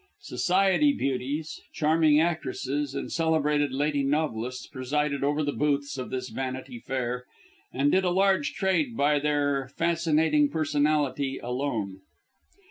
[0.21, 6.79] Society beauties, charming actresses, and celebrated lady novelists presided over the booths of this Vanity
[6.79, 7.25] Fair,
[7.71, 11.99] and did a large trade by their fascinating personality alone.